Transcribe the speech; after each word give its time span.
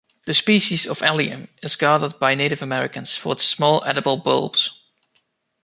This 0.25 0.39
species 0.39 0.87
of 0.87 1.03
"Allium" 1.03 1.47
is 1.61 1.75
gathered 1.75 2.17
by 2.17 2.33
Native 2.33 2.63
Americans 2.63 3.15
for 3.15 3.33
its 3.33 3.43
small 3.43 3.83
edible 3.85 4.17
bulbs. 4.17 4.71